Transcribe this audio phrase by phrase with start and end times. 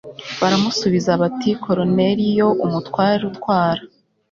[0.41, 3.81] baramusubiza bati koruneliyo umutware utwara